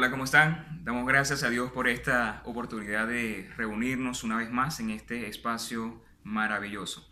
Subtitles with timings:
[0.00, 0.80] Hola, ¿cómo están?
[0.82, 6.02] Damos gracias a Dios por esta oportunidad de reunirnos una vez más en este espacio
[6.24, 7.06] maravilloso.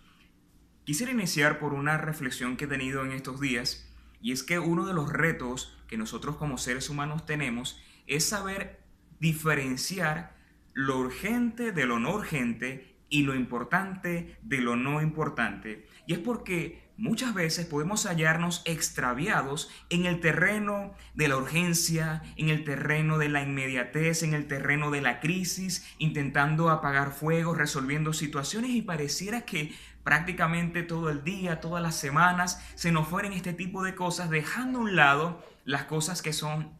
[0.84, 3.86] Quisiera iniciar por una reflexión que he tenido en estos días
[4.22, 8.80] y es que uno de los retos que nosotros como seres humanos tenemos es saber
[9.20, 10.34] diferenciar
[10.72, 15.86] lo urgente de lo no urgente y lo importante de lo no importante.
[16.06, 22.50] Y es porque muchas veces podemos hallarnos extraviados en el terreno de la urgencia, en
[22.50, 28.12] el terreno de la inmediatez, en el terreno de la crisis, intentando apagar fuegos, resolviendo
[28.12, 29.72] situaciones y pareciera que
[30.02, 34.78] prácticamente todo el día, todas las semanas, se nos fueren este tipo de cosas, dejando
[34.78, 36.77] a un lado las cosas que son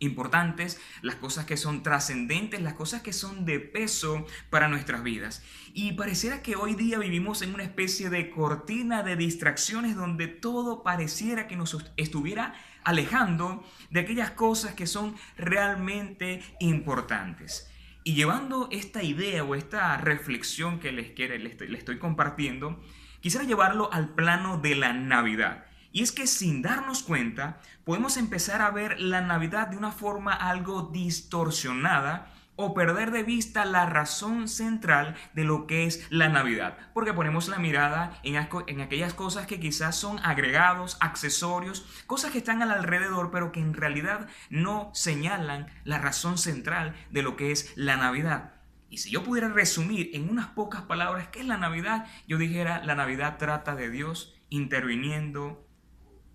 [0.00, 5.44] importantes, las cosas que son trascendentes, las cosas que son de peso para nuestras vidas.
[5.72, 10.82] Y pareciera que hoy día vivimos en una especie de cortina de distracciones donde todo
[10.82, 17.70] pareciera que nos estuviera alejando de aquellas cosas que son realmente importantes.
[18.02, 22.82] Y llevando esta idea o esta reflexión que les, quiere, les estoy compartiendo,
[23.20, 25.66] quisiera llevarlo al plano de la Navidad.
[25.92, 30.32] Y es que sin darnos cuenta, podemos empezar a ver la Navidad de una forma
[30.32, 36.76] algo distorsionada o perder de vista la razón central de lo que es la Navidad,
[36.92, 42.60] porque ponemos la mirada en, aquellas cosas que quizás son agregados, accesorios, cosas que están
[42.62, 47.72] al alrededor, pero que en realidad no señalan la razón central de lo que es
[47.76, 48.52] la Navidad.
[48.90, 52.84] Y si yo pudiera resumir en unas pocas palabras qué es la Navidad, yo dijera,
[52.84, 55.66] la Navidad trata de Dios interviniendo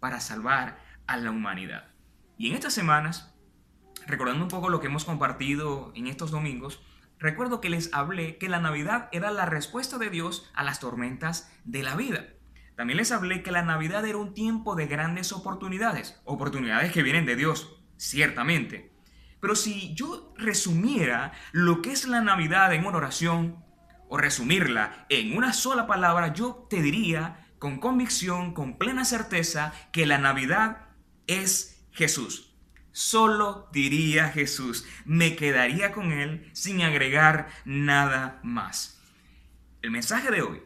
[0.06, 1.88] para salvar a la humanidad.
[2.38, 3.34] Y en estas semanas,
[4.06, 6.80] recordando un poco lo que hemos compartido en estos domingos,
[7.18, 11.52] recuerdo que les hablé que la Navidad era la respuesta de Dios a las tormentas
[11.64, 12.28] de la vida.
[12.76, 17.26] También les hablé que la Navidad era un tiempo de grandes oportunidades, oportunidades que vienen
[17.26, 18.94] de Dios, ciertamente.
[19.42, 23.66] Pero si yo resumiera lo que es la Navidad en una oración,
[24.08, 30.06] o resumirla en una sola palabra, yo te diría con convicción, con plena certeza, que
[30.06, 30.90] la Navidad
[31.26, 32.54] es Jesús.
[32.92, 39.02] Solo diría Jesús, me quedaría con Él sin agregar nada más.
[39.82, 40.62] El mensaje de hoy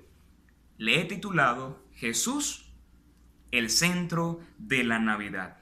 [0.78, 2.70] le he titulado Jesús,
[3.52, 5.58] el centro de la Navidad.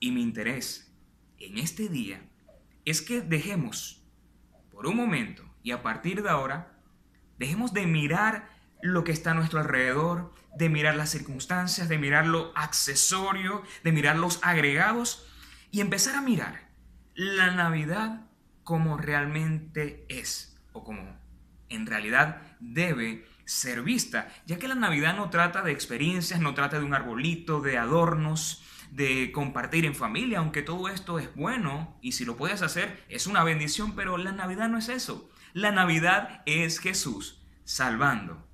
[0.00, 0.92] Y mi interés
[1.38, 2.20] en este día
[2.84, 4.02] es que dejemos
[4.72, 6.76] por un momento y a partir de ahora,
[7.38, 12.26] dejemos de mirar lo que está a nuestro alrededor, de mirar las circunstancias, de mirar
[12.26, 15.26] lo accesorio, de mirar los agregados
[15.70, 16.68] y empezar a mirar
[17.14, 18.26] la Navidad
[18.64, 21.18] como realmente es o como
[21.68, 26.78] en realidad debe ser vista, ya que la Navidad no trata de experiencias, no trata
[26.78, 32.12] de un arbolito, de adornos, de compartir en familia, aunque todo esto es bueno y
[32.12, 35.30] si lo puedes hacer es una bendición, pero la Navidad no es eso.
[35.52, 38.49] La Navidad es Jesús salvando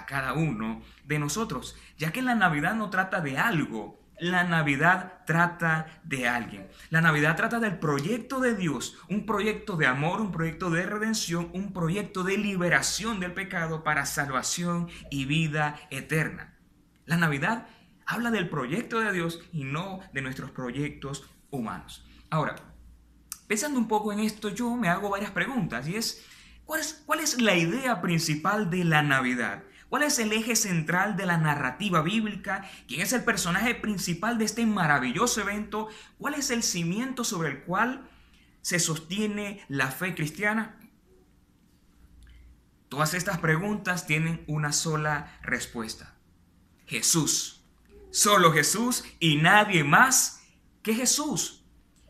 [0.00, 5.24] a cada uno de nosotros, ya que la Navidad no trata de algo, la Navidad
[5.26, 6.68] trata de alguien.
[6.90, 11.50] La Navidad trata del proyecto de Dios, un proyecto de amor, un proyecto de redención,
[11.54, 16.54] un proyecto de liberación del pecado para salvación y vida eterna.
[17.06, 17.66] La Navidad
[18.06, 22.06] habla del proyecto de Dios y no de nuestros proyectos humanos.
[22.28, 22.56] Ahora,
[23.46, 26.26] pensando un poco en esto, yo me hago varias preguntas y es,
[26.66, 29.62] ¿cuál es, cuál es la idea principal de la Navidad?
[29.90, 32.64] ¿Cuál es el eje central de la narrativa bíblica?
[32.86, 35.88] ¿Quién es el personaje principal de este maravilloso evento?
[36.16, 38.08] ¿Cuál es el cimiento sobre el cual
[38.62, 40.78] se sostiene la fe cristiana?
[42.88, 46.14] Todas estas preguntas tienen una sola respuesta.
[46.86, 47.64] Jesús.
[48.12, 50.44] Solo Jesús y nadie más
[50.84, 51.64] que Jesús.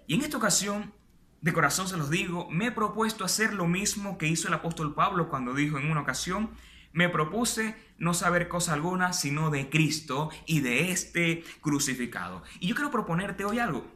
[0.06, 0.92] Y en esta ocasión,
[1.41, 4.94] de corazón se los digo, me he propuesto hacer lo mismo que hizo el apóstol
[4.94, 6.50] Pablo cuando dijo en una ocasión,
[6.93, 12.43] me propuse no saber cosa alguna sino de Cristo y de este crucificado.
[12.59, 13.87] Y yo quiero proponerte hoy algo.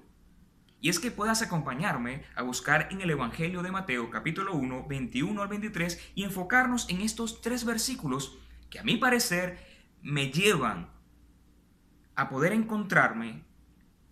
[0.81, 5.43] Y es que puedas acompañarme a buscar en el Evangelio de Mateo capítulo 1, 21
[5.43, 8.37] al 23 y enfocarnos en estos tres versículos
[8.69, 9.58] que a mi parecer
[10.02, 10.90] me llevan
[12.17, 13.44] a poder encontrarme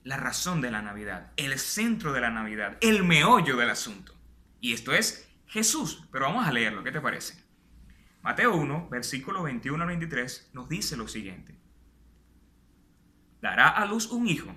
[0.02, 4.14] la razón de la Navidad, el centro de la Navidad, el meollo del asunto.
[4.60, 6.08] Y esto es Jesús.
[6.10, 7.41] Pero vamos a leerlo, ¿qué te parece?
[8.22, 11.56] Mateo 1, versículo 21 al 23, nos dice lo siguiente.
[13.40, 14.54] Dará a luz un hijo,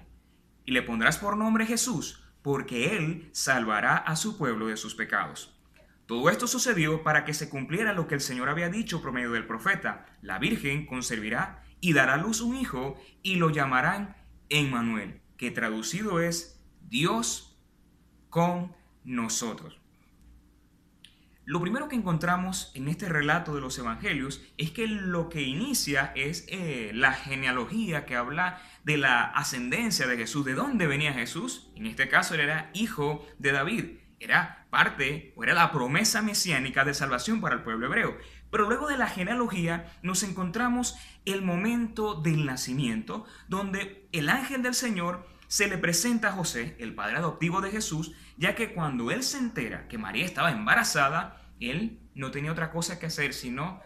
[0.66, 5.60] y le pondrás por nombre Jesús, porque él salvará a su pueblo de sus pecados.
[6.06, 9.32] Todo esto sucedió para que se cumpliera lo que el Señor había dicho por medio
[9.32, 10.06] del profeta.
[10.22, 14.16] La Virgen concebirá y dará a luz un hijo, y lo llamarán
[14.50, 17.60] Emmanuel, que traducido es Dios
[18.30, 19.82] con nosotros.
[21.46, 26.12] Lo primero que encontramos en este relato de los evangelios es que lo que inicia
[26.16, 31.70] es eh, la genealogía que habla de la ascendencia de Jesús, de dónde venía Jesús.
[31.76, 33.86] En este caso él era hijo de David,
[34.20, 38.18] era parte o era la promesa mesiánica de salvación para el pueblo hebreo.
[38.50, 44.74] Pero luego de la genealogía nos encontramos el momento del nacimiento, donde el ángel del
[44.74, 49.24] Señor se le presenta a José, el padre adoptivo de Jesús, ya que cuando él
[49.24, 53.82] se entera que María estaba embarazada, él no tenía otra cosa que hacer sino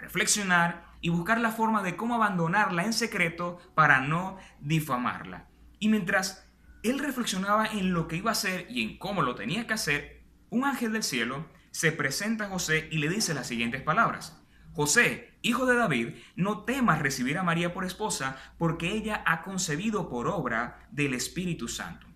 [0.00, 5.48] reflexionar y buscar la forma de cómo abandonarla en secreto para no difamarla.
[5.78, 6.46] Y mientras
[6.82, 10.22] él reflexionaba en lo que iba a hacer y en cómo lo tenía que hacer,
[10.50, 14.39] un ángel del cielo se presenta a José y le dice las siguientes palabras.
[14.72, 20.08] José, hijo de David, no temas recibir a María por esposa, porque ella ha concebido
[20.08, 22.06] por obra del Espíritu Santo.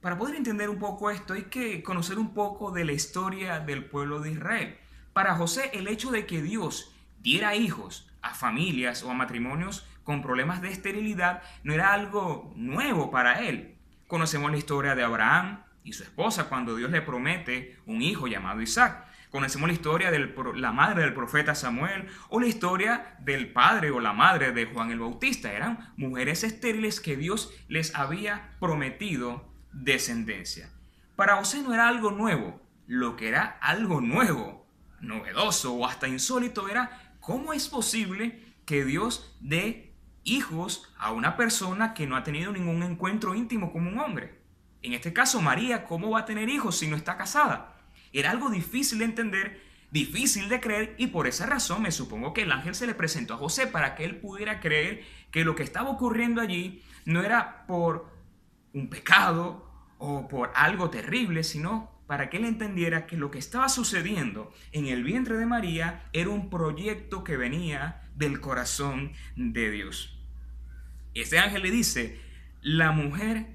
[0.00, 3.86] Para poder entender un poco esto hay que conocer un poco de la historia del
[3.86, 4.78] pueblo de Israel.
[5.12, 10.22] Para José el hecho de que Dios diera hijos a familias o a matrimonios con
[10.22, 13.78] problemas de esterilidad no era algo nuevo para él.
[14.06, 18.62] Conocemos la historia de Abraham y su esposa cuando Dios le promete un hijo llamado
[18.62, 19.05] Isaac.
[19.30, 24.00] Conocemos la historia de la madre del profeta Samuel o la historia del padre o
[24.00, 25.52] la madre de Juan el Bautista.
[25.52, 30.70] Eran mujeres estériles que Dios les había prometido descendencia.
[31.16, 34.66] Para José no era algo nuevo, lo que era algo nuevo,
[35.00, 39.94] novedoso o hasta insólito era cómo es posible que Dios dé
[40.24, 44.42] hijos a una persona que no ha tenido ningún encuentro íntimo como un hombre.
[44.82, 47.75] En este caso, María, ¿cómo va a tener hijos si no está casada?
[48.12, 49.60] Era algo difícil de entender,
[49.90, 53.34] difícil de creer y por esa razón me supongo que el ángel se le presentó
[53.34, 57.66] a José para que él pudiera creer que lo que estaba ocurriendo allí no era
[57.66, 58.10] por
[58.72, 63.68] un pecado o por algo terrible, sino para que él entendiera que lo que estaba
[63.68, 70.18] sucediendo en el vientre de María era un proyecto que venía del corazón de Dios.
[71.14, 72.20] Este ángel le dice,
[72.60, 73.46] la mujer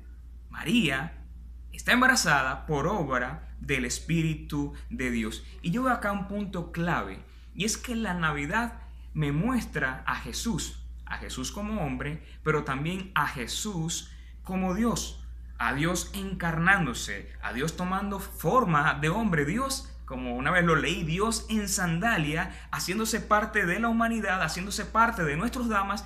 [0.49, 1.25] María
[1.71, 5.45] está embarazada por obra del Espíritu de Dios.
[5.61, 7.23] Y yo veo acá un punto clave,
[7.55, 8.81] y es que la Navidad
[9.13, 14.11] me muestra a Jesús, a Jesús como hombre, pero también a Jesús
[14.43, 15.21] como Dios
[15.61, 21.03] a Dios encarnándose, a Dios tomando forma de hombre, Dios, como una vez lo leí,
[21.03, 26.03] Dios en sandalia, haciéndose parte de la humanidad, haciéndose parte de nuestros dramas,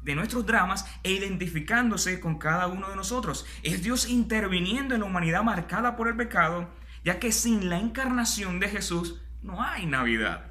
[0.00, 3.44] de nuestros dramas e identificándose con cada uno de nosotros.
[3.62, 6.70] Es Dios interviniendo en la humanidad marcada por el pecado,
[7.04, 10.50] ya que sin la encarnación de Jesús no hay Navidad.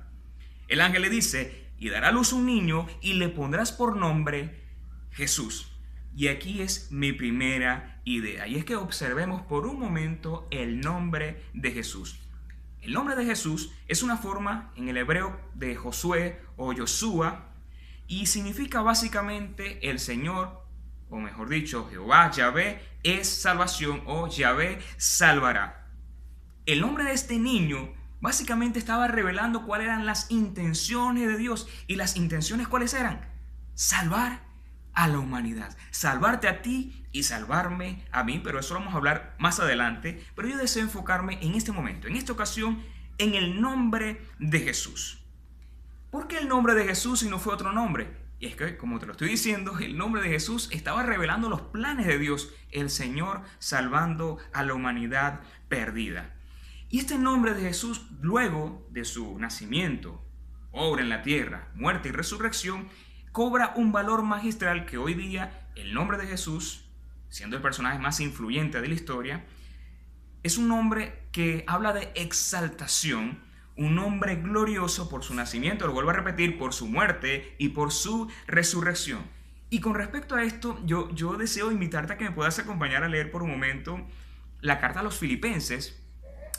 [0.67, 4.63] El ángel le dice, y dará a luz un niño y le pondrás por nombre
[5.11, 5.71] Jesús.
[6.15, 11.43] Y aquí es mi primera idea, y es que observemos por un momento el nombre
[11.53, 12.19] de Jesús.
[12.81, 17.33] El nombre de Jesús es una forma en el hebreo de Josué o Josué
[18.07, 20.65] y significa básicamente el Señor,
[21.09, 25.82] o mejor dicho, Jehová, Yahvé, es salvación o Yahvé salvará.
[26.65, 31.95] El nombre de este niño básicamente estaba revelando cuáles eran las intenciones de Dios y
[31.97, 33.29] las intenciones cuáles eran
[33.73, 34.41] salvar
[34.93, 38.97] a la humanidad, salvarte a ti y salvarme a mí, pero eso lo vamos a
[38.97, 42.81] hablar más adelante, pero yo deseo enfocarme en este momento, en esta ocasión,
[43.17, 45.21] en el nombre de Jesús.
[46.11, 48.07] ¿Por qué el nombre de Jesús y no fue otro nombre?
[48.39, 51.61] Y es que, como te lo estoy diciendo, el nombre de Jesús estaba revelando los
[51.61, 56.33] planes de Dios, el Señor salvando a la humanidad perdida.
[56.93, 60.23] Y este nombre de Jesús, luego de su nacimiento,
[60.71, 62.87] obra en la tierra, muerte y resurrección,
[63.31, 66.85] cobra un valor magistral que hoy día el nombre de Jesús,
[67.29, 69.43] siendo el personaje más influyente de la historia,
[70.43, 73.39] es un nombre que habla de exaltación,
[73.75, 77.91] un nombre glorioso por su nacimiento, lo vuelvo a repetir, por su muerte y por
[77.91, 79.23] su resurrección.
[79.71, 83.09] Y con respecto a esto, yo, yo deseo invitarte a que me puedas acompañar a
[83.09, 83.99] leer por un momento
[84.61, 86.02] la carta a los filipenses,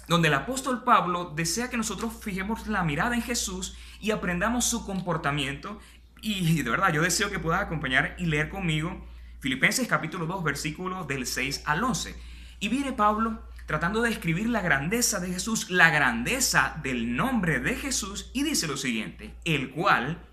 [0.08, 4.84] donde el apóstol Pablo desea que nosotros fijemos la mirada en Jesús y aprendamos su
[4.84, 5.78] comportamiento
[6.20, 9.06] y de verdad, yo deseo que puedas acompañar y leer conmigo
[9.40, 12.16] Filipenses capítulo 2, versículos del 6 al 11.
[12.61, 17.76] Y viene Pablo tratando de describir la grandeza de Jesús, la grandeza del nombre de
[17.76, 20.26] Jesús, y dice lo siguiente, el cual,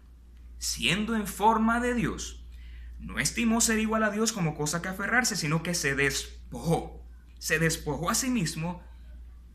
[0.60, 2.46] siendo en forma de Dios,
[3.00, 7.06] no estimó ser igual a Dios como cosa que aferrarse, sino que se despojó,
[7.38, 8.82] se despojó a sí mismo,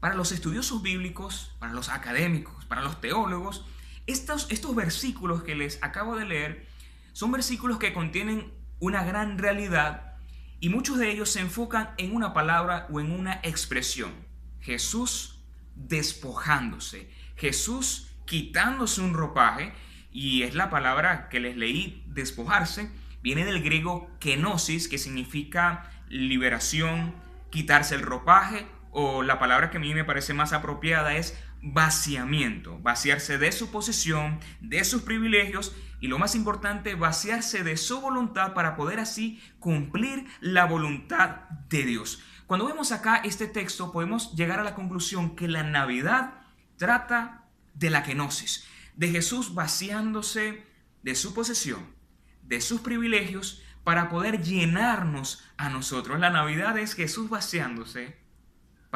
[0.00, 3.64] Para los estudiosos bíblicos, para los académicos, para los teólogos,
[4.06, 6.66] estos, estos versículos que les acabo de leer
[7.12, 10.16] son versículos que contienen una gran realidad
[10.60, 14.12] y muchos de ellos se enfocan en una palabra o en una expresión.
[14.60, 15.40] Jesús
[15.74, 19.72] despojándose, Jesús quitándose un ropaje
[20.12, 22.90] y es la palabra que les leí, despojarse,
[23.22, 27.14] viene del griego kenosis, que significa liberación,
[27.50, 28.66] quitarse el ropaje,
[28.98, 33.70] o la palabra que a mí me parece más apropiada es vaciamiento, vaciarse de su
[33.70, 39.38] posición, de sus privilegios y lo más importante, vaciarse de su voluntad para poder así
[39.58, 42.22] cumplir la voluntad de Dios.
[42.46, 46.32] Cuando vemos acá este texto podemos llegar a la conclusión que la Navidad
[46.78, 50.64] trata de la kenosis, de Jesús vaciándose
[51.02, 51.94] de su posesión,
[52.40, 56.18] de sus privilegios, para poder llenarnos a nosotros.
[56.18, 58.24] La Navidad es Jesús vaciándose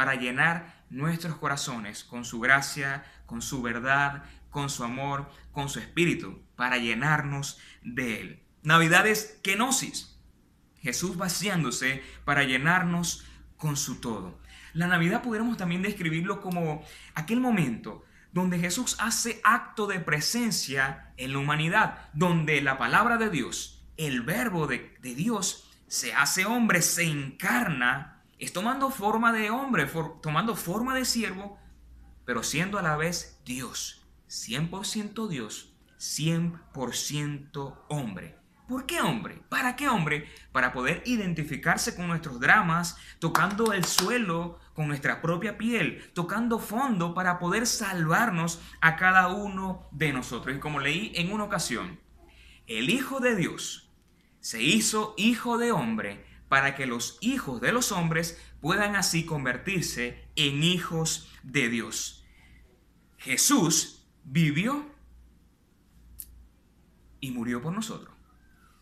[0.01, 5.79] para llenar nuestros corazones con su gracia, con su verdad, con su amor, con su
[5.79, 8.43] espíritu, para llenarnos de Él.
[8.63, 10.19] Navidad es kenosis,
[10.81, 13.27] Jesús vaciándose para llenarnos
[13.59, 14.41] con su todo.
[14.73, 16.83] La Navidad pudiéramos también describirlo como
[17.15, 18.03] aquel momento
[18.33, 24.23] donde Jesús hace acto de presencia en la humanidad, donde la palabra de Dios, el
[24.23, 29.87] verbo de, Dios, se hace hombre, se encarna, es tomando forma de hombre,
[30.23, 31.59] tomando forma de siervo,
[32.25, 38.41] pero siendo a la vez Dios, 100% Dios, 100% hombre.
[38.67, 39.43] ¿Por qué hombre?
[39.49, 40.29] ¿Para qué hombre?
[40.53, 47.13] Para poder identificarse con nuestros dramas, tocando el suelo con nuestra propia piel, tocando fondo
[47.13, 50.57] para poder salvarnos a cada uno de nosotros.
[50.57, 52.01] Y como leí en una ocasión,
[52.69, 53.91] el Hijo de Dios
[54.39, 60.29] se hizo hijo de hombre para que los hijos de los hombres puedan así convertirse
[60.35, 62.27] en hijos de Dios.
[63.19, 64.85] Jesús vivió
[67.21, 68.13] y murió por nosotros.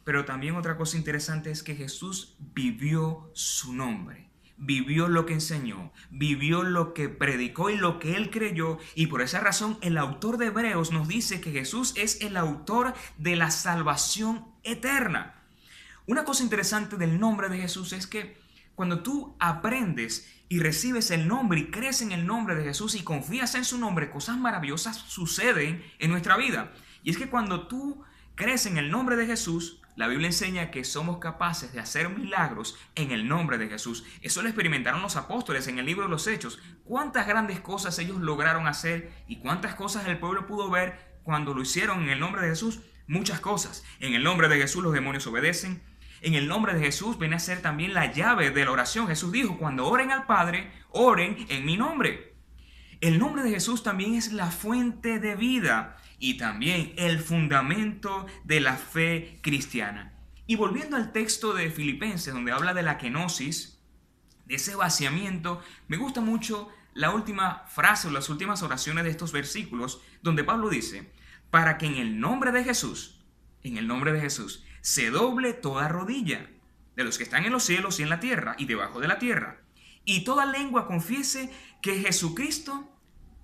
[0.02, 5.92] Pero también otra cosa interesante es que Jesús vivió su nombre, vivió lo que enseñó,
[6.10, 8.78] vivió lo que predicó y lo que él creyó.
[8.94, 12.94] Y por esa razón el autor de Hebreos nos dice que Jesús es el autor
[13.18, 15.37] de la salvación eterna.
[16.08, 18.40] Una cosa interesante del nombre de Jesús es que
[18.74, 23.04] cuando tú aprendes y recibes el nombre y crees en el nombre de Jesús y
[23.04, 26.72] confías en su nombre, cosas maravillosas suceden en nuestra vida.
[27.02, 28.02] Y es que cuando tú
[28.36, 32.78] crees en el nombre de Jesús, la Biblia enseña que somos capaces de hacer milagros
[32.94, 34.06] en el nombre de Jesús.
[34.22, 36.58] Eso lo experimentaron los apóstoles en el libro de los Hechos.
[36.84, 41.60] Cuántas grandes cosas ellos lograron hacer y cuántas cosas el pueblo pudo ver cuando lo
[41.60, 42.80] hicieron en el nombre de Jesús.
[43.06, 43.84] Muchas cosas.
[44.00, 45.82] En el nombre de Jesús los demonios obedecen.
[46.20, 49.06] En el nombre de Jesús viene a ser también la llave de la oración.
[49.06, 52.34] Jesús dijo, cuando oren al Padre, oren en mi nombre.
[53.00, 58.60] El nombre de Jesús también es la fuente de vida y también el fundamento de
[58.60, 60.14] la fe cristiana.
[60.46, 63.78] Y volviendo al texto de Filipenses, donde habla de la kenosis,
[64.46, 69.30] de ese vaciamiento, me gusta mucho la última frase o las últimas oraciones de estos
[69.30, 71.12] versículos, donde Pablo dice,
[71.50, 73.20] para que en el nombre de Jesús,
[73.62, 76.50] en el nombre de Jesús, se doble toda rodilla
[76.96, 79.18] de los que están en los cielos y en la tierra y debajo de la
[79.18, 79.60] tierra,
[80.04, 81.50] y toda lengua confiese
[81.82, 82.88] que Jesucristo,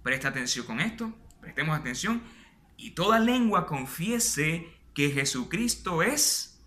[0.03, 2.23] presta atención con esto, prestemos atención,
[2.77, 6.61] y toda lengua confiese que Jesucristo es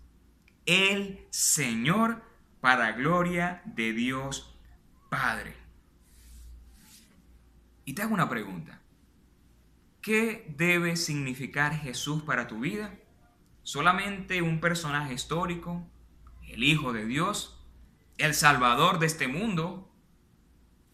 [0.66, 2.22] el Señor
[2.60, 4.56] para gloria de Dios
[5.10, 5.56] Padre.
[7.84, 8.82] Y te hago una pregunta.
[10.02, 12.94] ¿Qué debe significar Jesús para tu vida?
[13.68, 15.86] ¿Solamente un personaje histórico?
[16.48, 17.62] ¿El Hijo de Dios?
[18.16, 19.92] ¿El Salvador de este mundo?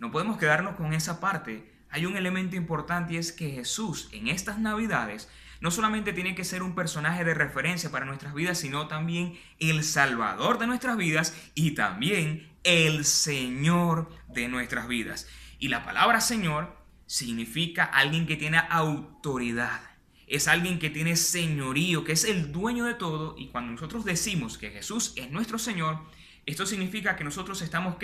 [0.00, 4.26] No podemos quedarnos con esa parte hay un elemento importante y es que Jesús en
[4.26, 8.88] estas navidades no solamente tiene que ser un personaje de referencia para nuestras vidas, sino
[8.88, 15.28] también el Salvador de nuestras vidas y también el Señor de nuestras vidas.
[15.60, 16.76] Y la palabra Señor
[17.06, 19.93] significa alguien que tiene autoridad.
[20.34, 23.36] Es alguien que tiene señorío, que es el dueño de todo.
[23.38, 26.00] Y cuando nosotros decimos que Jesús es nuestro Señor,
[26.44, 27.94] esto significa que nosotros estamos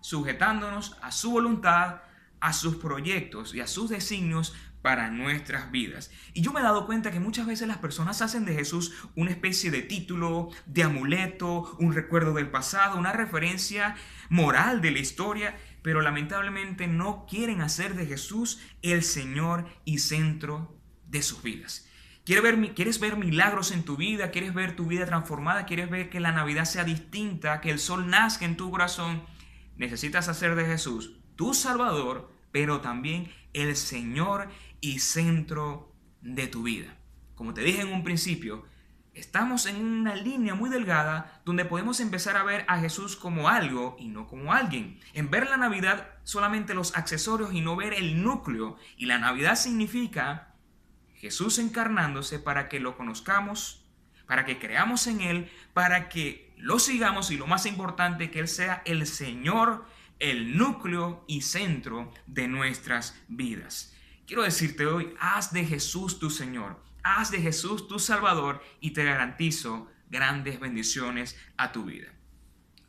[0.00, 2.02] Sujetándonos a su voluntad,
[2.38, 6.12] a sus proyectos y a sus designios para nuestras vidas.
[6.34, 9.32] Y yo me he dado cuenta que muchas veces las personas hacen de Jesús una
[9.32, 13.96] especie de título, de amuleto, un recuerdo del pasado, una referencia
[14.28, 20.75] moral de la historia, pero lamentablemente no quieren hacer de Jesús el Señor y centro
[21.16, 21.88] de sus vidas.
[22.24, 24.30] ¿Quieres ver, ¿Quieres ver milagros en tu vida?
[24.30, 25.64] ¿Quieres ver tu vida transformada?
[25.64, 27.60] ¿Quieres ver que la Navidad sea distinta?
[27.60, 29.22] ¿Que el sol nazca en tu corazón?
[29.76, 34.48] Necesitas hacer de Jesús tu Salvador, pero también el Señor
[34.80, 35.92] y centro
[36.22, 36.96] de tu vida.
[37.34, 38.64] Como te dije en un principio,
[39.14, 43.96] estamos en una línea muy delgada donde podemos empezar a ver a Jesús como algo
[44.00, 44.98] y no como alguien.
[45.12, 48.78] En ver la Navidad solamente los accesorios y no ver el núcleo.
[48.96, 50.55] Y la Navidad significa
[51.16, 53.84] Jesús encarnándose para que lo conozcamos,
[54.26, 58.48] para que creamos en Él, para que lo sigamos y lo más importante, que Él
[58.48, 59.86] sea el Señor,
[60.18, 63.94] el núcleo y centro de nuestras vidas.
[64.26, 69.04] Quiero decirte hoy, haz de Jesús tu Señor, haz de Jesús tu Salvador y te
[69.04, 72.08] garantizo grandes bendiciones a tu vida.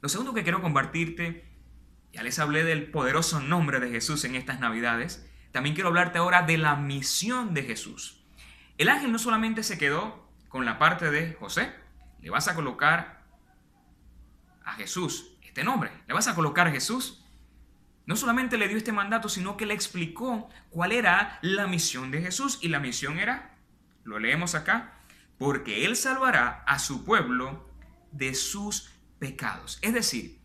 [0.02, 1.46] Lo segundo que quiero compartirte,
[2.14, 5.27] ya les hablé del poderoso nombre de Jesús en estas Navidades,
[5.58, 8.24] también quiero hablarte ahora de la misión de Jesús.
[8.78, 11.74] El ángel no solamente se quedó con la parte de José,
[12.22, 13.24] le vas a colocar
[14.64, 17.26] a Jesús este nombre, le vas a colocar a Jesús
[18.06, 22.22] no solamente le dio este mandato, sino que le explicó cuál era la misión de
[22.22, 22.60] Jesús.
[22.62, 23.58] Y la misión era,
[24.04, 25.02] lo leemos acá,
[25.40, 27.68] porque Él salvará a su pueblo
[28.12, 29.80] de sus pecados.
[29.82, 30.40] Es decir,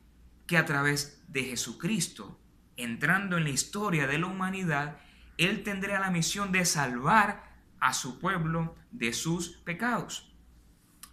[0.47, 2.41] que a través de Jesucristo,
[2.77, 4.99] entrando en la historia de la humanidad,
[5.39, 10.35] Él tendrá la misión de salvar a su pueblo de sus pecados.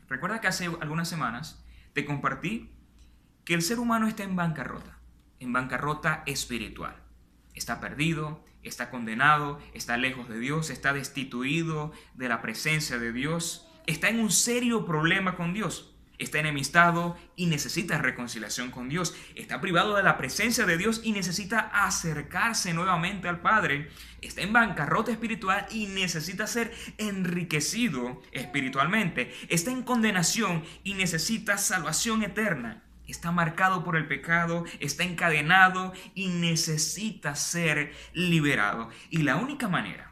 [0.08, 1.64] Recuerda que hace algunas semanas
[1.94, 2.72] te compartí
[3.46, 5.00] que el ser humano está en bancarrota
[5.40, 6.96] en bancarrota espiritual.
[7.54, 13.68] Está perdido, está condenado, está lejos de Dios, está destituido de la presencia de Dios,
[13.88, 19.60] está en un serio problema con Dios, está enemistado y necesita reconciliación con Dios, está
[19.60, 23.90] privado de la presencia de Dios y necesita acercarse nuevamente al Padre,
[24.22, 32.22] está en bancarrota espiritual y necesita ser enriquecido espiritualmente, está en condenación y necesita salvación
[32.22, 32.84] eterna.
[33.08, 38.90] Está marcado por el pecado, está encadenado y necesita ser liberado.
[39.10, 40.09] Y la única manera,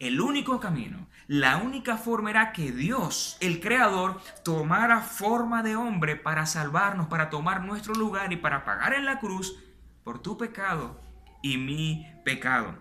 [0.00, 6.16] el único camino, la única forma era que Dios, el Creador, tomara forma de hombre
[6.16, 9.56] para salvarnos, para tomar nuestro lugar y para pagar en la cruz
[10.02, 11.00] por tu pecado
[11.42, 12.74] y mi pecado.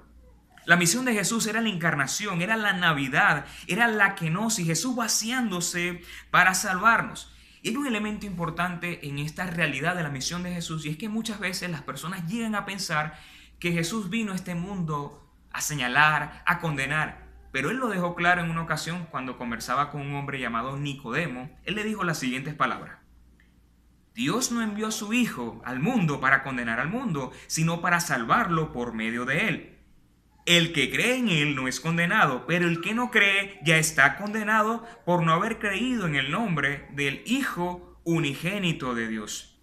[0.65, 6.01] La misión de Jesús era la encarnación, era la Navidad, era la kenosis, Jesús vaciándose
[6.32, 7.34] para salvarnos.
[7.62, 10.97] Y hay un elemento importante en esta realidad de la misión de Jesús y es
[10.97, 13.19] que muchas veces las personas llegan a pensar
[13.60, 17.27] que Jesús vino a este mundo a señalar, a condenar.
[17.51, 21.49] Pero él lo dejó claro en una ocasión cuando conversaba con un hombre llamado Nicodemo.
[21.63, 22.97] Él le dijo las siguientes palabras.
[24.13, 28.71] Dios no envió a su Hijo al mundo para condenar al mundo, sino para salvarlo
[28.71, 29.79] por medio de él.
[30.45, 34.17] El que cree en Él no es condenado, pero el que no cree ya está
[34.17, 39.59] condenado por no haber creído en el nombre del Hijo unigénito de Dios.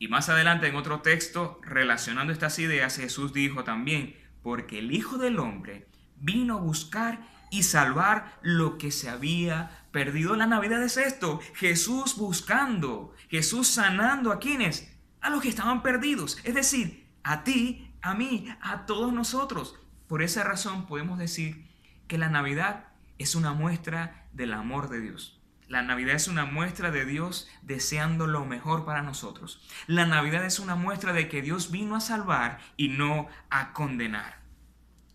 [0.00, 5.18] Y más adelante en otro texto, relacionando estas ideas, Jesús dijo también, porque el Hijo
[5.18, 10.36] del Hombre vino a buscar y salvar lo que se había perdido.
[10.36, 16.38] La Navidad es esto, Jesús buscando, Jesús sanando a quienes, a los que estaban perdidos,
[16.44, 19.76] es decir, a ti a mí, a todos nosotros.
[20.08, 21.68] Por esa razón podemos decir
[22.08, 22.86] que la Navidad
[23.18, 25.39] es una muestra del amor de Dios.
[25.70, 29.62] La Navidad es una muestra de Dios deseando lo mejor para nosotros.
[29.86, 34.40] La Navidad es una muestra de que Dios vino a salvar y no a condenar.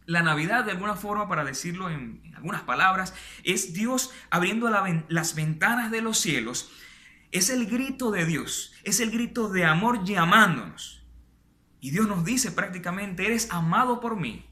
[0.05, 3.13] La Navidad, de alguna forma, para decirlo en, algunas palabras,
[3.43, 4.69] es Dios abriendo
[5.09, 6.71] las ventanas de los cielos.
[7.33, 11.05] Es el grito de Dios, es el grito de amor llamándonos.
[11.81, 14.49] Y Dios nos dice prácticamente, eres amado por mí.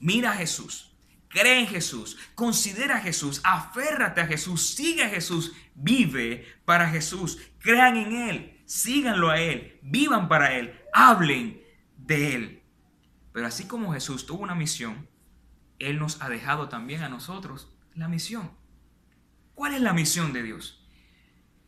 [0.00, 0.89] Mira a Jesús,
[1.30, 7.38] cree en Jesús, considera a Jesús, aférrate a Jesús, sigue a Jesús, vive para Jesús,
[7.60, 11.62] crean en Él, síganlo a Él, vivan para Él, hablen
[11.96, 12.62] de Él.
[13.32, 15.08] Pero así como Jesús tuvo una misión,
[15.78, 18.50] Él nos ha dejado también a nosotros la misión.
[19.54, 20.84] ¿Cuál es la misión de Dios?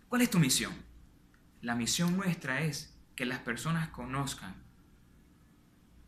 [0.08, 0.74] ¿Cuál es tu misión?
[1.60, 4.62] La misión nuestra es que las personas conozcan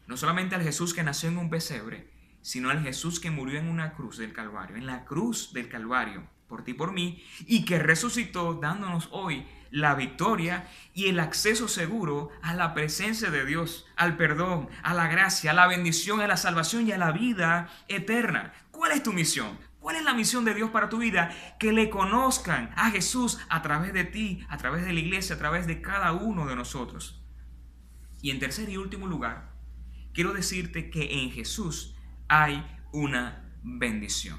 [0.06, 2.10] no solamente al Jesús que nació en un pesebre,
[2.44, 6.28] sino al Jesús que murió en una cruz del Calvario, en la cruz del Calvario,
[6.46, 11.68] por ti y por mí, y que resucitó dándonos hoy la victoria y el acceso
[11.68, 16.26] seguro a la presencia de Dios, al perdón, a la gracia, a la bendición, a
[16.26, 18.52] la salvación y a la vida eterna.
[18.70, 19.58] ¿Cuál es tu misión?
[19.80, 21.34] ¿Cuál es la misión de Dios para tu vida?
[21.58, 25.38] Que le conozcan a Jesús a través de ti, a través de la iglesia, a
[25.38, 27.24] través de cada uno de nosotros.
[28.20, 29.54] Y en tercer y último lugar,
[30.12, 31.93] quiero decirte que en Jesús
[32.28, 34.38] hay una bendición.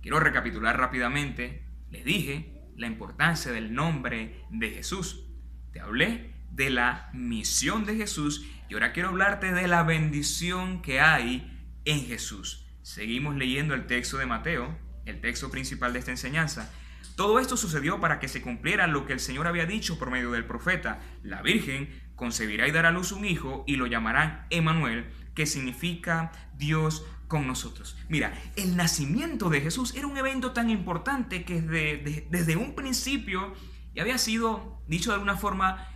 [0.00, 1.64] Quiero recapitular rápidamente.
[1.90, 5.26] Les dije la importancia del nombre de Jesús.
[5.72, 11.00] Te hablé de la misión de Jesús y ahora quiero hablarte de la bendición que
[11.00, 11.52] hay
[11.84, 12.66] en Jesús.
[12.82, 16.72] Seguimos leyendo el texto de Mateo, el texto principal de esta enseñanza.
[17.16, 20.30] Todo esto sucedió para que se cumpliera lo que el Señor había dicho por medio
[20.32, 21.00] del profeta.
[21.22, 25.06] La Virgen concebirá y dará a luz un hijo y lo llamarán Emanuel,
[25.36, 27.96] que significa Dios con nosotros.
[28.08, 33.54] Mira, el nacimiento de Jesús era un evento tan importante que desde, desde un principio
[33.94, 35.86] ya había sido, dicho de alguna forma,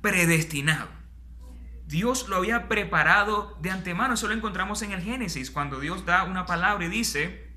[0.00, 0.88] predestinado.
[1.86, 4.14] Dios lo había preparado de antemano.
[4.14, 7.50] Eso lo encontramos en el Génesis, cuando Dios da una palabra y dice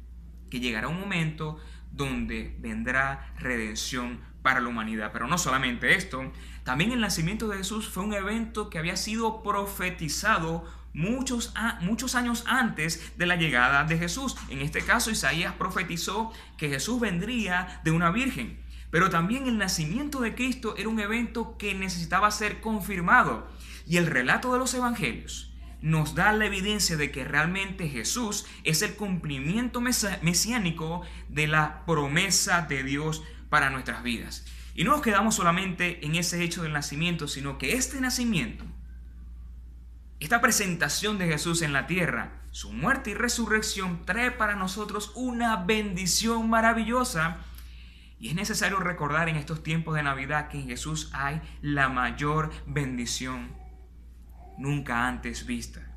[0.49, 1.59] que llegará un momento
[1.91, 5.11] donde vendrá redención para la humanidad.
[5.11, 6.31] Pero no solamente esto,
[6.63, 12.43] también el nacimiento de Jesús fue un evento que había sido profetizado muchos, muchos años
[12.47, 14.35] antes de la llegada de Jesús.
[14.49, 18.59] En este caso, Isaías profetizó que Jesús vendría de una virgen.
[18.89, 23.47] Pero también el nacimiento de Cristo era un evento que necesitaba ser confirmado.
[23.85, 28.81] Y el relato de los evangelios nos da la evidencia de que realmente Jesús es
[28.81, 34.45] el cumplimiento mesiánico de la promesa de Dios para nuestras vidas.
[34.73, 38.65] Y no nos quedamos solamente en ese hecho del nacimiento, sino que este nacimiento
[40.19, 45.57] esta presentación de Jesús en la tierra, su muerte y resurrección, trae para nosotros una
[45.57, 47.37] bendición maravillosa.
[48.19, 52.51] Y es necesario recordar en estos tiempos de Navidad que en Jesús hay la mayor
[52.65, 53.55] bendición
[54.57, 55.95] nunca antes vista.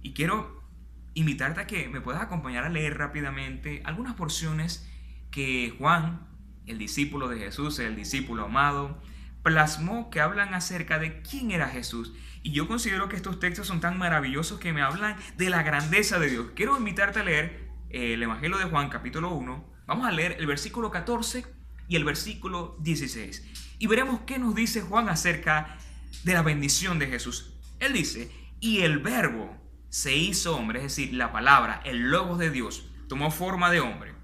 [0.00, 0.64] Y quiero
[1.12, 4.88] invitarte a que me puedas acompañar a leer rápidamente algunas porciones
[5.30, 6.26] que Juan,
[6.66, 9.02] el discípulo de Jesús, el discípulo amado,
[9.42, 13.80] plasmó que hablan acerca de quién era Jesús y yo considero que estos textos son
[13.80, 16.46] tan maravillosos que me hablan de la grandeza de Dios.
[16.54, 19.64] Quiero invitarte a leer eh, el Evangelio de Juan capítulo 1.
[19.86, 21.44] Vamos a leer el versículo 14
[21.88, 23.76] y el versículo 16.
[23.78, 25.76] Y veremos qué nos dice Juan acerca
[26.24, 27.54] de la bendición de Jesús.
[27.78, 29.56] Él dice, y el verbo
[29.90, 34.14] se hizo hombre, es decir, la palabra, el lobo de Dios, tomó forma de hombre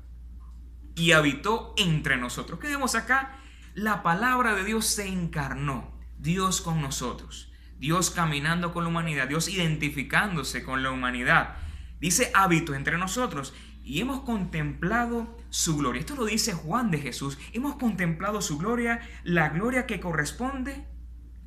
[0.95, 2.59] y habitó entre nosotros.
[2.61, 3.39] ¿Qué vemos acá?
[3.77, 7.53] La palabra de Dios se encarnó, Dios con nosotros.
[7.79, 11.57] Dios caminando con la humanidad, Dios identificándose con la humanidad.
[12.01, 13.53] Dice hábito entre nosotros
[13.85, 16.01] y hemos contemplado su gloria.
[16.01, 17.37] Esto lo dice Juan de Jesús.
[17.53, 20.87] Hemos contemplado su gloria, la gloria que corresponde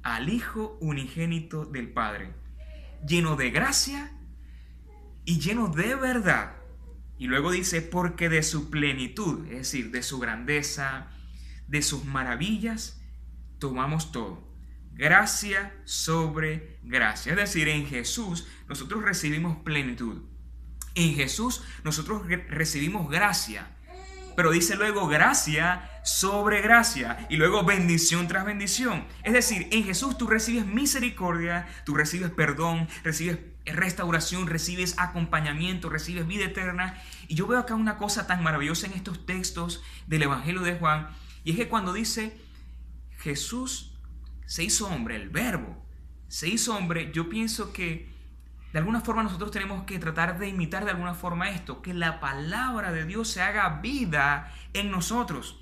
[0.04, 2.36] al Hijo unigénito del Padre,
[3.08, 4.12] lleno de gracia
[5.26, 6.58] y lleno de verdad.
[7.18, 11.08] Y luego dice, porque de su plenitud, es decir, de su grandeza,
[11.70, 13.02] de sus maravillas,
[13.60, 14.50] tomamos todo
[15.00, 17.32] gracia sobre gracia.
[17.32, 20.24] Es decir, en Jesús nosotros recibimos plenitud.
[20.94, 23.78] En Jesús nosotros recibimos gracia.
[24.36, 29.06] Pero dice luego gracia sobre gracia y luego bendición tras bendición.
[29.24, 36.28] Es decir, en Jesús tú recibes misericordia, tú recibes perdón, recibes restauración, recibes acompañamiento, recibes
[36.28, 37.02] vida eterna.
[37.30, 41.08] Y yo veo acá una cosa tan maravillosa en estos textos del Evangelio de Juan,
[41.50, 42.40] y es que cuando dice
[43.18, 43.98] Jesús
[44.46, 45.84] se hizo hombre, el verbo
[46.28, 48.08] se hizo hombre, yo pienso que
[48.72, 52.20] de alguna forma nosotros tenemos que tratar de imitar de alguna forma esto, que la
[52.20, 55.60] palabra de Dios se haga vida en nosotros.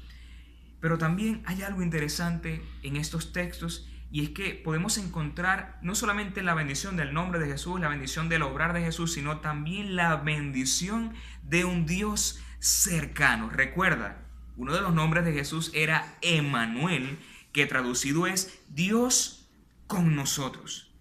[0.81, 6.43] Pero también hay algo interesante en estos textos y es que podemos encontrar no solamente
[6.43, 10.17] la bendición del nombre de Jesús, la bendición del obrar de Jesús, sino también la
[10.17, 13.49] bendición de un Dios cercano.
[13.49, 14.26] Recuerda,
[14.57, 17.19] uno de los nombres de Jesús era Emanuel,
[17.53, 19.49] que traducido es Dios
[19.85, 20.91] con nosotros.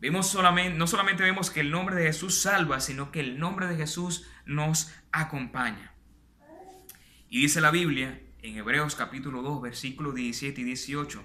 [0.00, 3.66] Vemos solamente, no solamente vemos que el nombre de Jesús salva, sino que el nombre
[3.66, 5.94] de Jesús nos acompaña.
[7.28, 11.22] Y dice la Biblia en Hebreos capítulo 2, versículos 17 y 18,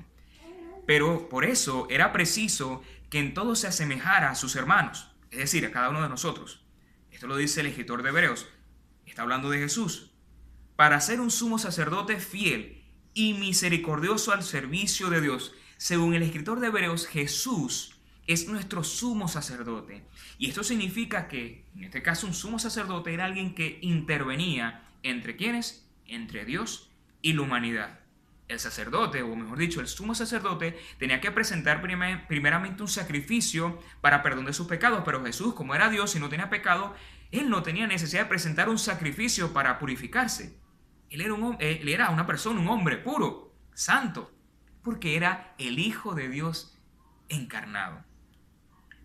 [0.87, 5.65] pero por eso era preciso que en todo se asemejara a sus hermanos, es decir,
[5.65, 6.65] a cada uno de nosotros.
[7.11, 8.47] Esto lo dice el escritor de Hebreos,
[9.05, 10.10] está hablando de Jesús,
[10.75, 15.53] para ser un sumo sacerdote fiel y misericordioso al servicio de Dios.
[15.77, 17.95] Según el escritor de Hebreos, Jesús
[18.27, 20.03] es nuestro sumo sacerdote.
[20.37, 25.35] Y esto significa que, en este caso, un sumo sacerdote era alguien que intervenía entre
[25.35, 25.87] quienes?
[26.05, 26.89] Entre Dios
[27.21, 27.99] y la humanidad.
[28.47, 34.21] el sacerdote, o mejor dicho, el sumo sacerdote, tenía que presentar primeramente un sacrificio para
[34.21, 36.93] perdón de sus pecados, pero Jesús, como era Dios y no tenía pecado,
[37.31, 40.59] él no tenía necesidad de presentar un sacrificio para purificarse.
[41.09, 44.31] Él era, un, él era una persona, un hombre puro, santo,
[44.83, 46.77] porque era el Hijo de Dios
[47.29, 48.03] encarnado.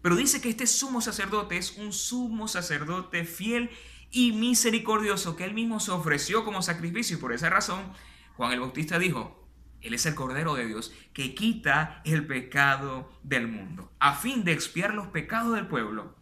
[0.02, 3.70] Pero dice que este sumo sacerdote es un sumo sacerdote fiel
[4.10, 7.92] y misericordioso que él mismo se ofreció como sacrificio y por esa razón
[8.36, 9.48] Juan el Bautista dijo,
[9.80, 14.52] Él es el Cordero de Dios que quita el pecado del mundo, a fin de
[14.52, 16.15] expiar los pecados del pueblo.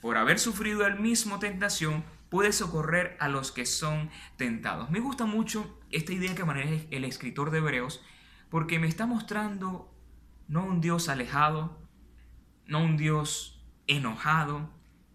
[0.00, 4.90] Por haber sufrido el mismo tentación, puede socorrer a los que son tentados.
[4.90, 8.02] Me gusta mucho esta idea que maneja el escritor de Hebreos,
[8.50, 9.92] porque me está mostrando
[10.48, 11.78] no un Dios alejado,
[12.66, 14.70] no un Dios enojado,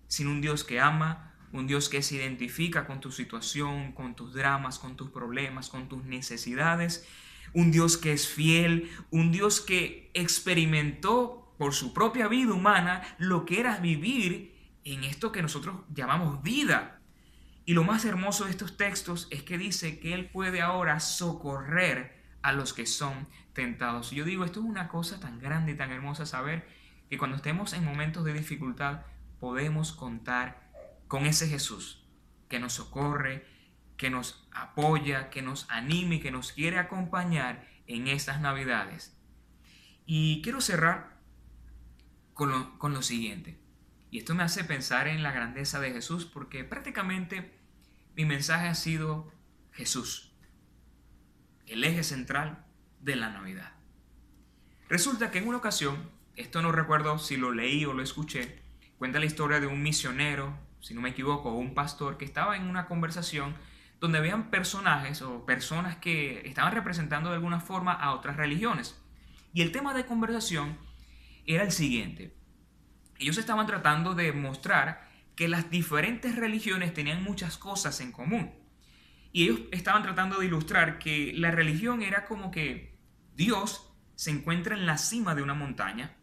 [0.07, 4.33] sino un Dios que ama, un Dios que se identifica con tu situación, con tus
[4.33, 7.07] dramas, con tus problemas, con tus necesidades,
[7.53, 13.45] un Dios que es fiel, un Dios que experimentó por su propia vida humana lo
[13.45, 14.50] que era vivir
[14.83, 16.99] en esto que nosotros llamamos vida.
[17.65, 22.21] Y lo más hermoso de estos textos es que dice que Él puede ahora socorrer
[22.41, 24.11] a los que son tentados.
[24.11, 26.67] Y yo digo, esto es una cosa tan grande y tan hermosa saber
[27.09, 29.01] que cuando estemos en momentos de dificultad
[29.39, 30.71] podemos contar
[31.07, 32.03] con ese Jesús
[32.47, 33.45] que nos socorre,
[33.97, 39.15] que nos apoya, que nos anima y que nos quiere acompañar en estas Navidades.
[40.05, 41.17] Y quiero cerrar
[42.33, 43.60] con lo, con lo siguiente.
[44.11, 47.57] Y esto me hace pensar en la grandeza de Jesús porque prácticamente
[48.15, 49.31] mi mensaje ha sido
[49.71, 50.33] Jesús,
[51.65, 52.65] el eje central
[52.99, 53.73] de la Navidad.
[54.89, 58.61] Resulta que en una ocasión, esto no recuerdo si lo leí o lo escuché,
[58.99, 62.63] cuenta la historia de un misionero si no me equivoco, un pastor que estaba en
[62.63, 63.55] una conversación
[63.99, 68.99] donde habían personajes o personas que estaban representando de alguna forma a otras religiones.
[69.53, 70.77] Y el tema de conversación
[71.45, 72.35] era el siguiente.
[73.21, 78.51] Ellos estaban tratando de mostrar que las diferentes religiones tenían muchas cosas en común.
[79.31, 82.97] Y ellos estaban tratando de ilustrar que la religión era como que
[83.35, 86.17] Dios se encuentra en la cima de una montaña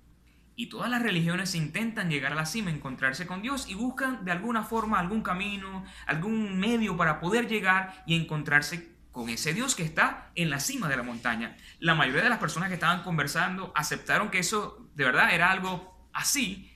[0.59, 4.33] y todas las religiones intentan llegar a la cima, encontrarse con Dios y buscan de
[4.33, 9.85] alguna forma algún camino, algún medio para poder llegar y encontrarse con ese Dios que
[9.85, 11.57] está en la cima de la montaña.
[11.79, 16.09] La mayoría de las personas que estaban conversando aceptaron que eso de verdad era algo
[16.13, 16.69] así,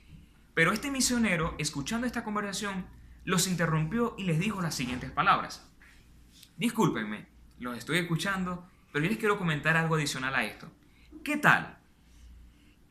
[0.55, 2.87] pero este misionero, escuchando esta conversación,
[3.25, 5.69] los interrumpió y les dijo las siguientes palabras.
[6.57, 7.27] Discúlpenme,
[7.59, 10.71] los estoy escuchando, pero yo les quiero comentar algo adicional a esto.
[11.25, 11.79] ¿Qué tal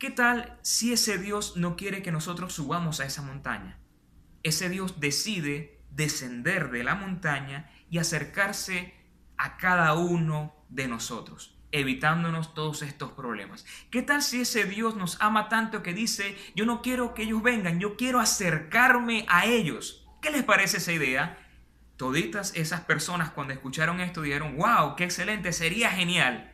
[0.02, 3.78] ¿Qué tal si ese Dios no quiere que nosotros subamos a esa montaña?
[4.42, 8.94] Ese Dios decide descender de la montaña y acercarse
[9.36, 13.66] a cada uno de nosotros, evitándonos todos estos problemas.
[13.90, 17.42] ¿Qué tal si ese Dios nos ama tanto que dice, yo no quiero que ellos
[17.42, 20.06] vengan, yo quiero acercarme a ellos?
[20.20, 21.38] ¿Qué les parece esa idea?
[21.96, 26.52] Toditas esas personas cuando escucharon esto dijeron, wow, qué excelente, sería genial.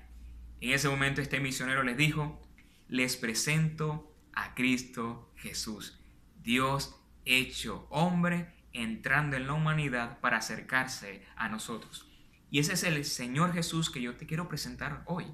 [0.60, 2.40] En ese momento este misionero les dijo,
[2.88, 5.98] les presento a Cristo Jesús,
[6.42, 12.07] Dios hecho hombre, entrando en la humanidad para acercarse a nosotros.
[12.50, 15.26] Y ese es el Señor Jesús que yo te quiero presentar hoy.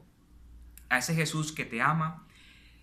[0.89, 2.27] A ese Jesús que te ama,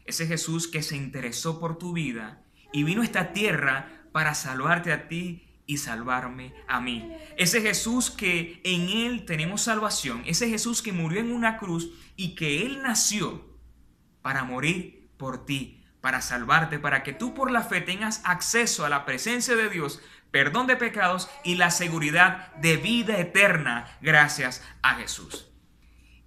[0.06, 4.92] ese Jesús que se interesó por tu vida y vino a esta tierra para salvarte
[4.92, 7.16] a ti y salvarme a mí.
[7.38, 12.36] Ese Jesús que en Él tenemos salvación, ese Jesús que murió en una cruz y
[12.36, 13.46] que Él nació
[14.22, 18.90] para morir por ti, para salvarte, para que tú por la fe tengas acceso a
[18.90, 24.96] la presencia de Dios, perdón de pecados y la seguridad de vida eterna gracias a
[24.96, 25.50] Jesús.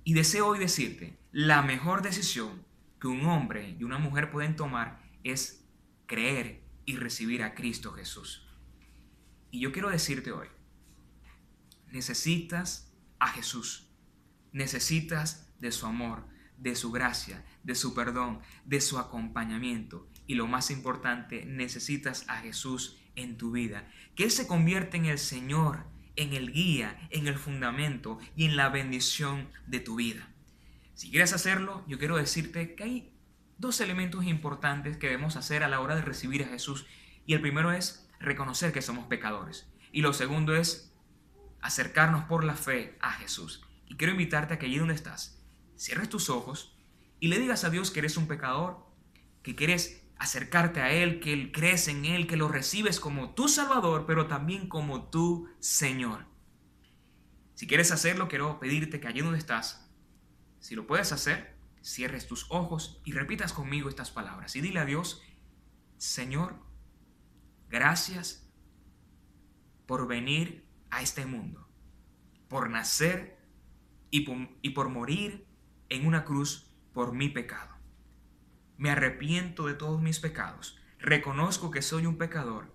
[0.05, 2.65] Y deseo hoy decirte, la mejor decisión
[3.01, 5.67] que un hombre y una mujer pueden tomar es
[6.07, 8.47] creer y recibir a Cristo Jesús.
[9.51, 10.49] Y yo quiero decirte hoy,
[11.91, 13.89] necesitas a Jesús,
[14.53, 16.27] necesitas de su amor,
[16.59, 20.09] de su gracia, de su perdón, de su acompañamiento.
[20.27, 23.91] Y lo más importante, necesitas a Jesús en tu vida.
[24.15, 25.85] Que Él se convierta en el Señor,
[26.17, 30.29] en el guía, en el fundamento y en la bendición de tu vida.
[30.95, 33.13] Si quieres hacerlo, yo quiero decirte que hay
[33.59, 36.87] dos elementos importantes que debemos hacer a la hora de recibir a Jesús.
[37.27, 39.67] Y el primero es reconocer que somos pecadores.
[39.93, 40.93] Y lo segundo es
[41.61, 43.65] acercarnos por la fe a Jesús.
[43.89, 45.43] Y quiero invitarte a que allí donde estás,
[45.77, 46.77] cierres tus ojos
[47.21, 48.87] y le digas a Dios que eres un pecador,
[49.43, 53.49] que quieres acercarte a Él, que Él crees en Él, que lo recibes como tu
[53.49, 56.27] Salvador, pero también como tu Señor.
[57.55, 59.91] Si quieres hacerlo, quiero pedirte que allí donde estás,
[60.61, 64.85] si lo puedes hacer, cierres tus ojos y repitas conmigo estas palabras y dile a
[64.85, 65.23] Dios,
[65.99, 66.59] Señor,
[67.69, 68.51] gracias
[69.87, 71.69] por venir a este mundo,
[72.49, 73.39] por nacer
[74.11, 75.47] y por, y por morir
[75.89, 77.74] en una cruz por mi pecado.
[78.77, 82.75] Me arrepiento de todos mis pecados, reconozco que soy un pecador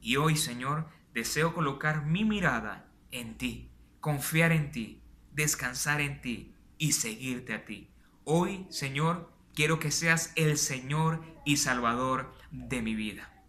[0.00, 6.54] y hoy, Señor, deseo colocar mi mirada en ti, confiar en ti, descansar en ti
[6.78, 7.90] y seguirte a ti.
[8.24, 13.44] Hoy, Señor, quiero que seas el Señor y Salvador de mi vida.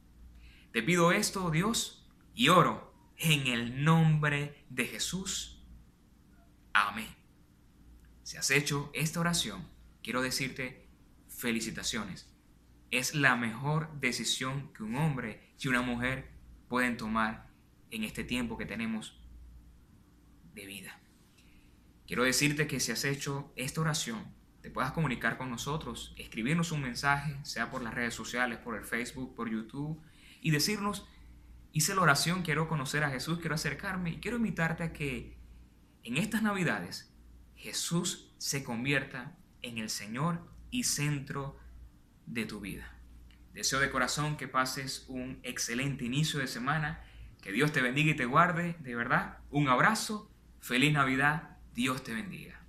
[0.71, 5.63] Te pido esto, Dios, y oro en el nombre de Jesús.
[6.73, 7.15] Amén.
[8.23, 9.67] Si has hecho esta oración,
[10.01, 10.80] quiero decirte
[11.41, 12.29] felicitaciones.
[12.91, 16.29] Es la mejor decisión que un hombre y una mujer
[16.69, 17.49] pueden tomar
[17.89, 19.19] en este tiempo que tenemos
[20.53, 20.99] de vida.
[22.05, 26.81] Quiero decirte que si has hecho esta oración, te puedas comunicar con nosotros, escribirnos un
[26.81, 29.99] mensaje, sea por las redes sociales, por el Facebook, por YouTube,
[30.41, 31.07] y decirnos,
[31.71, 35.37] hice la oración, quiero conocer a Jesús, quiero acercarme y quiero invitarte a que
[36.03, 37.11] en estas navidades
[37.55, 41.59] Jesús se convierta en el Señor y centro
[42.25, 42.91] de tu vida.
[43.53, 47.03] Deseo de corazón que pases un excelente inicio de semana,
[47.41, 49.39] que Dios te bendiga y te guarde, de verdad.
[49.49, 50.31] Un abrazo,
[50.61, 52.60] feliz Navidad, Dios te bendiga.